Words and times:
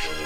Tell 0.00 0.12
me, 0.12 0.18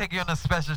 take 0.00 0.14
you 0.14 0.20
on 0.20 0.30
a 0.30 0.36
special 0.36 0.76